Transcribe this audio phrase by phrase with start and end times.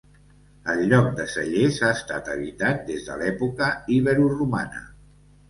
[0.71, 3.69] El lloc de Cellers ha estat habitat des de l'època
[4.01, 4.85] iberoromana.